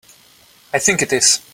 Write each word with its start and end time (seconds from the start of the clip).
I 0.73 0.79
think 0.79 1.03
it 1.03 1.13
is. 1.13 1.41